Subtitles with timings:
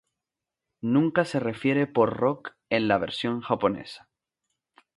[0.81, 4.09] Nunca se refiere por Rock en la versión japonesa.